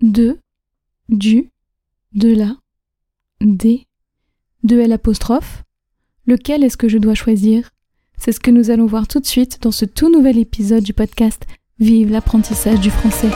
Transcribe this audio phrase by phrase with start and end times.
[0.00, 0.38] de,
[1.08, 1.50] du,
[2.14, 2.56] de la,
[3.40, 3.86] des,
[4.62, 4.98] de L.
[6.26, 7.70] Lequel est-ce que je dois choisir?
[8.18, 10.92] C'est ce que nous allons voir tout de suite dans ce tout nouvel épisode du
[10.92, 11.46] podcast
[11.78, 13.30] Vive l'apprentissage du français.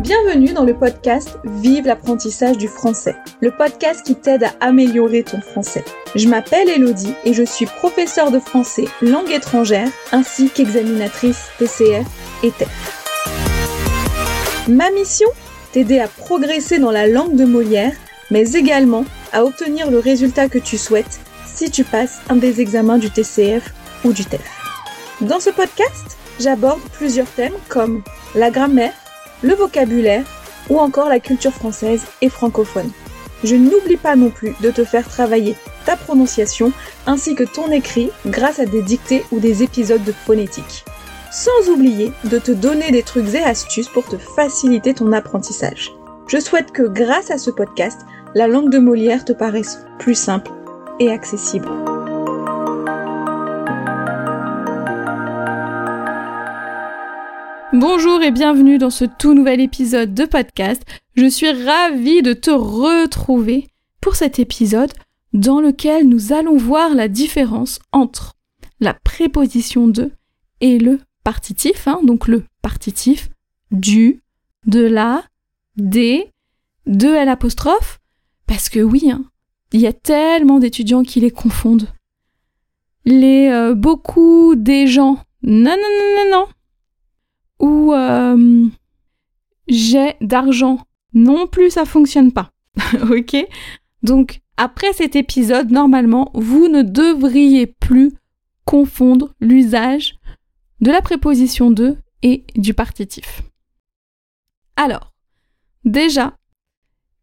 [0.00, 5.40] Bienvenue dans le podcast Vive l'apprentissage du français, le podcast qui t'aide à améliorer ton
[5.40, 5.84] français.
[6.14, 12.06] Je m'appelle Elodie et je suis professeure de français langue étrangère ainsi qu'examinatrice TCF
[12.42, 13.03] et TEF.
[14.68, 15.28] Ma mission
[15.72, 17.92] T'aider à progresser dans la langue de Molière,
[18.30, 22.96] mais également à obtenir le résultat que tu souhaites si tu passes un des examens
[22.96, 24.40] du TCF ou du TEF.
[25.20, 28.02] Dans ce podcast, j'aborde plusieurs thèmes comme
[28.34, 28.94] la grammaire,
[29.42, 30.24] le vocabulaire
[30.70, 32.90] ou encore la culture française et francophone.
[33.42, 36.72] Je n'oublie pas non plus de te faire travailler ta prononciation
[37.06, 40.86] ainsi que ton écrit grâce à des dictées ou des épisodes de phonétique
[41.34, 45.92] sans oublier de te donner des trucs et astuces pour te faciliter ton apprentissage.
[46.28, 48.02] Je souhaite que grâce à ce podcast,
[48.36, 50.52] la langue de Molière te paraisse plus simple
[51.00, 51.68] et accessible.
[57.72, 60.82] Bonjour et bienvenue dans ce tout nouvel épisode de podcast.
[61.16, 63.66] Je suis ravie de te retrouver
[64.00, 64.92] pour cet épisode
[65.32, 68.34] dans lequel nous allons voir la différence entre
[68.78, 70.12] la préposition de
[70.60, 73.30] et le partitif, hein, donc le partitif
[73.70, 74.22] du,
[74.66, 75.24] de la,
[75.76, 76.30] des,
[76.86, 77.36] de L
[78.46, 79.24] parce que oui, hein,
[79.72, 81.88] il y a tellement d'étudiants qui les confondent.
[83.04, 86.46] Les euh, beaucoup des gens, non, non, non, non, non,
[87.60, 88.66] ou euh,
[89.68, 90.78] j'ai d'argent,
[91.12, 92.50] non plus ça fonctionne pas.
[93.10, 93.36] ok
[94.02, 98.12] Donc, après cet épisode, normalement, vous ne devriez plus
[98.64, 100.16] confondre l'usage
[100.84, 103.42] de la préposition de et du partitif.
[104.76, 105.14] Alors,
[105.86, 106.36] déjà,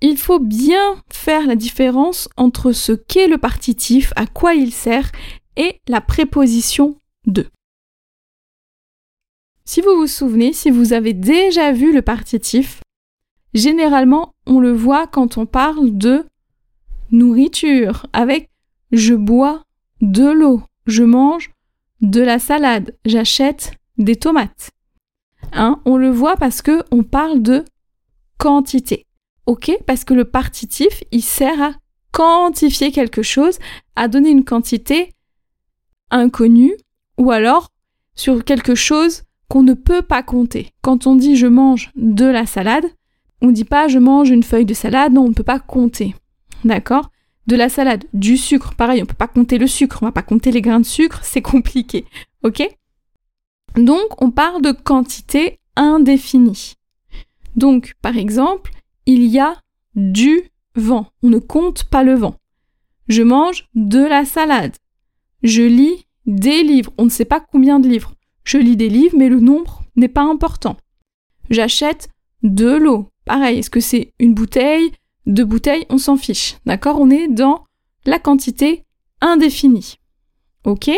[0.00, 5.12] il faut bien faire la différence entre ce qu'est le partitif, à quoi il sert,
[5.56, 7.46] et la préposition de.
[9.66, 12.80] Si vous vous souvenez, si vous avez déjà vu le partitif,
[13.52, 16.24] généralement on le voit quand on parle de
[17.10, 18.48] nourriture, avec
[18.92, 19.62] je bois
[20.00, 21.51] de l'eau, je mange
[22.02, 24.70] de la salade, j'achète des tomates.
[25.52, 27.64] Hein, on le voit parce que on parle de
[28.38, 29.06] quantité.
[29.46, 31.72] OK Parce que le partitif, il sert à
[32.12, 33.58] quantifier quelque chose,
[33.96, 35.12] à donner une quantité
[36.10, 36.74] inconnue
[37.18, 37.68] ou alors
[38.14, 40.72] sur quelque chose qu'on ne peut pas compter.
[40.82, 42.84] Quand on dit je mange de la salade,
[43.40, 45.60] on ne dit pas je mange une feuille de salade, non, on ne peut pas
[45.60, 46.14] compter.
[46.64, 47.10] D'accord?
[47.46, 50.22] De la salade, du sucre, pareil, on peut pas compter le sucre, on va pas
[50.22, 52.04] compter les grains de sucre, c'est compliqué,
[52.42, 52.62] ok?
[53.76, 56.74] Donc on parle de quantité indéfinie.
[57.56, 58.70] Donc par exemple,
[59.06, 59.56] il y a
[59.94, 60.42] du
[60.76, 62.36] vent, on ne compte pas le vent.
[63.08, 64.76] Je mange de la salade.
[65.42, 68.14] Je lis des livres, on ne sait pas combien de livres.
[68.44, 70.76] Je lis des livres, mais le nombre n'est pas important.
[71.50, 72.08] J'achète
[72.42, 73.08] de l'eau.
[73.24, 74.92] Pareil, est-ce que c'est une bouteille,
[75.26, 76.56] de bouteilles, on s'en fiche.
[76.66, 77.00] D'accord?
[77.00, 77.64] On est dans
[78.04, 78.84] la quantité
[79.20, 79.96] indéfinie.
[80.64, 80.90] OK?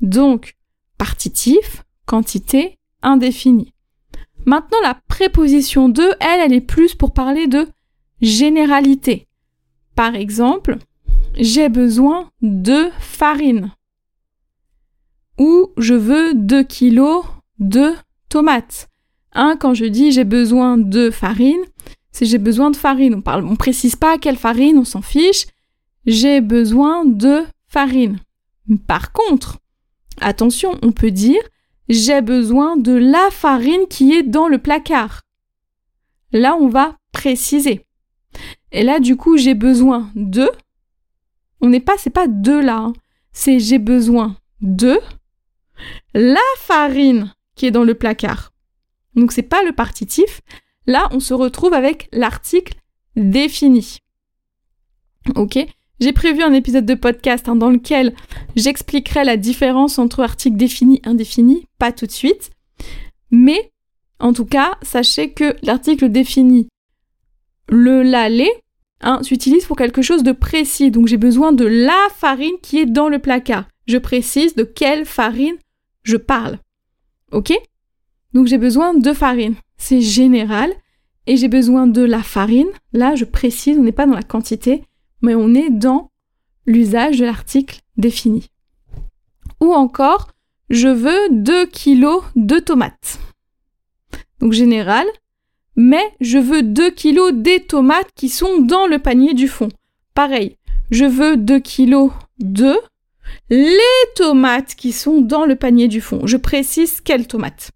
[0.00, 0.56] Donc,
[0.98, 3.72] partitif, quantité indéfinie.
[4.44, 7.66] Maintenant, la préposition de, elle, elle est plus pour parler de
[8.20, 9.26] généralité.
[9.94, 10.78] Par exemple,
[11.34, 13.72] j'ai besoin de farine.
[15.38, 17.24] Ou je veux 2 kilos
[17.58, 17.92] de
[18.28, 18.88] tomates.
[19.32, 21.62] Hein, quand je dis j'ai besoin de farine,
[22.16, 23.16] c'est j'ai besoin de farine.
[23.16, 25.46] On parle, on précise pas quelle farine, on s'en fiche.
[26.06, 28.20] J'ai besoin de farine.
[28.86, 29.58] Par contre,
[30.22, 31.42] attention, on peut dire
[31.90, 35.24] j'ai besoin de la farine qui est dans le placard.
[36.32, 37.84] Là, on va préciser.
[38.72, 40.48] Et là, du coup, j'ai besoin de.
[41.60, 42.78] On n'est pas, c'est pas de là.
[42.78, 42.92] Hein.
[43.32, 44.98] C'est j'ai besoin de
[46.14, 48.54] la farine qui est dans le placard.
[49.16, 50.40] Donc c'est pas le partitif,
[50.86, 52.74] Là, on se retrouve avec l'article
[53.16, 53.98] défini.
[55.34, 55.58] Ok
[56.00, 58.14] J'ai prévu un épisode de podcast hein, dans lequel
[58.54, 62.50] j'expliquerai la différence entre article défini et indéfini, pas tout de suite.
[63.30, 63.72] Mais,
[64.20, 66.68] en tout cas, sachez que l'article défini,
[67.68, 68.50] le l'aller,
[69.00, 70.92] hein, s'utilise pour quelque chose de précis.
[70.92, 73.66] Donc j'ai besoin de la farine qui est dans le placard.
[73.86, 75.56] Je précise de quelle farine
[76.04, 76.58] je parle.
[77.32, 77.52] Ok
[78.32, 80.72] Donc j'ai besoin de farine c'est général.
[81.26, 82.68] Et j'ai besoin de la farine.
[82.92, 84.84] Là, je précise, on n'est pas dans la quantité,
[85.22, 86.10] mais on est dans
[86.66, 88.48] l'usage de l'article défini.
[89.60, 90.28] Ou encore,
[90.70, 93.18] je veux 2 kilos de tomates.
[94.40, 95.06] Donc général,
[95.76, 99.68] mais je veux 2 kilos des tomates qui sont dans le panier du fond.
[100.14, 100.56] Pareil,
[100.90, 102.76] je veux 2 kilos de
[103.50, 103.78] les
[104.14, 106.26] tomates qui sont dans le panier du fond.
[106.26, 107.70] Je précise quelles tomates.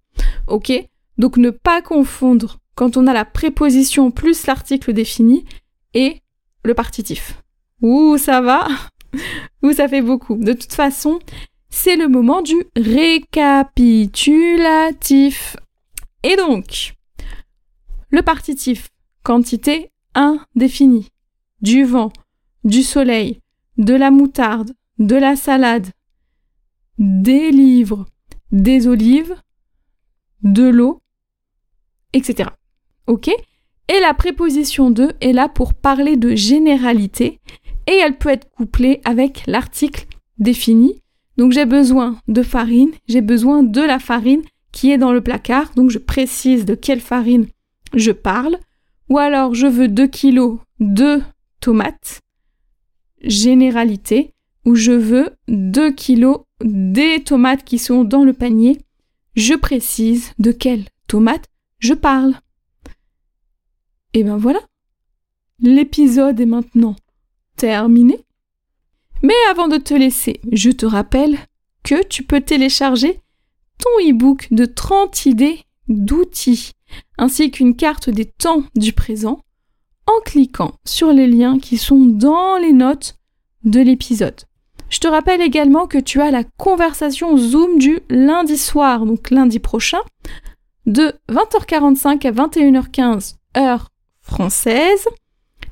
[0.46, 0.72] Ok?
[1.20, 5.44] Donc ne pas confondre quand on a la préposition plus l'article défini
[5.92, 6.22] et
[6.64, 7.42] le partitif.
[7.82, 8.66] Ouh, ça va?
[9.62, 10.36] Ouh, ça fait beaucoup.
[10.36, 11.18] De toute façon,
[11.68, 15.56] c'est le moment du récapitulatif.
[16.22, 16.94] Et donc,
[18.08, 18.88] le partitif,
[19.22, 21.10] quantité indéfinie,
[21.60, 22.14] du vent,
[22.64, 23.42] du soleil,
[23.76, 25.88] de la moutarde, de la salade,
[26.98, 28.06] des livres,
[28.52, 29.36] des olives,
[30.42, 31.02] de l'eau,
[32.12, 32.50] etc.
[33.06, 33.28] Ok?
[33.28, 37.40] Et la préposition de est là pour parler de généralité
[37.86, 40.06] et elle peut être couplée avec l'article
[40.38, 41.00] défini.
[41.36, 44.42] Donc j'ai besoin de farine, j'ai besoin de la farine
[44.72, 47.46] qui est dans le placard, donc je précise de quelle farine
[47.94, 48.58] je parle.
[49.08, 51.20] Ou alors je veux 2 kilos de
[51.60, 52.20] tomates,
[53.22, 54.34] généralité,
[54.64, 58.78] ou je veux 2 kilos des tomates qui sont dans le panier.
[59.34, 61.49] Je précise de quelles tomates
[61.80, 62.34] je parle.
[64.14, 64.60] Et ben voilà.
[65.60, 66.96] L'épisode est maintenant
[67.56, 68.24] terminé.
[69.22, 71.36] Mais avant de te laisser, je te rappelle
[71.82, 73.20] que tu peux télécharger
[73.78, 76.72] ton e-book de 30 idées d'outils,
[77.18, 79.40] ainsi qu'une carte des temps du présent,
[80.06, 83.16] en cliquant sur les liens qui sont dans les notes
[83.64, 84.40] de l'épisode.
[84.88, 89.58] Je te rappelle également que tu as la conversation Zoom du lundi soir, donc lundi
[89.58, 90.00] prochain,
[90.86, 93.88] de 20h45 à 21h15 heure
[94.22, 95.06] française,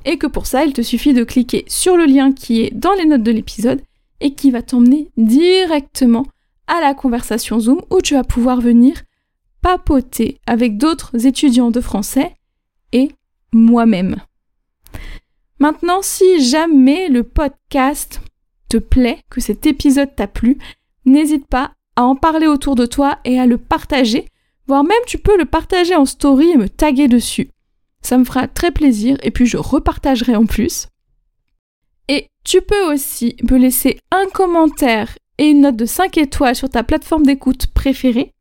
[0.05, 2.93] et que pour ça, il te suffit de cliquer sur le lien qui est dans
[2.93, 3.81] les notes de l'épisode
[4.21, 6.25] et qui va t'emmener directement
[6.67, 9.01] à la conversation Zoom où tu vas pouvoir venir
[9.61, 12.33] papoter avec d'autres étudiants de français
[12.91, 13.11] et
[13.51, 14.17] moi-même.
[15.59, 18.21] Maintenant, si jamais le podcast
[18.69, 20.57] te plaît, que cet épisode t'a plu,
[21.05, 24.25] n'hésite pas à en parler autour de toi et à le partager,
[24.69, 27.49] voire même tu peux le partager en story et me taguer dessus.
[28.03, 30.87] Ça me fera très plaisir et puis je repartagerai en plus.
[32.07, 36.69] Et tu peux aussi me laisser un commentaire et une note de 5 étoiles sur
[36.69, 38.31] ta plateforme d'écoute préférée.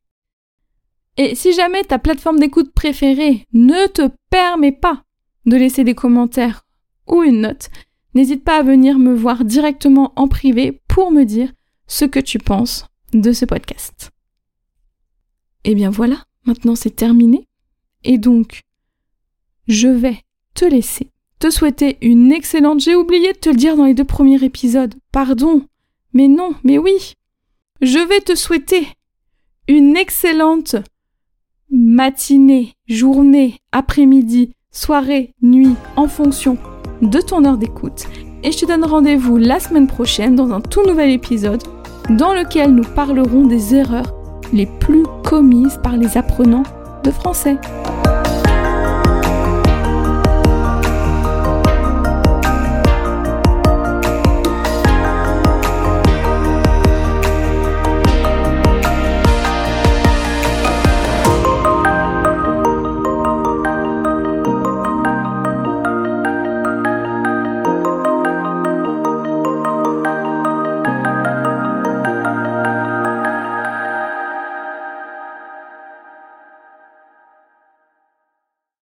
[1.16, 5.04] Et si jamais ta plateforme d'écoute préférée ne te permet pas
[5.46, 6.66] de laisser des commentaires
[7.06, 7.70] ou une note,
[8.14, 11.54] n'hésite pas à venir me voir directement en privé pour me dire
[11.86, 14.10] ce que tu penses de ce podcast.
[15.64, 17.46] Eh bien voilà, maintenant c'est terminé.
[18.05, 18.62] Et donc,
[19.66, 20.19] je vais
[20.55, 22.81] te laisser, te souhaiter une excellente...
[22.81, 24.94] J'ai oublié de te le dire dans les deux premiers épisodes.
[25.12, 25.66] Pardon.
[26.12, 27.14] Mais non, mais oui.
[27.81, 28.88] Je vais te souhaiter
[29.69, 30.76] une excellente
[31.70, 36.56] matinée, journée, après-midi, soirée, nuit, en fonction
[37.02, 38.06] de ton heure d'écoute.
[38.43, 41.62] Et je te donne rendez-vous la semaine prochaine dans un tout nouvel épisode
[42.11, 44.17] dans lequel nous parlerons des erreurs
[44.52, 46.64] les plus commises par les apprenants
[47.04, 47.56] de français.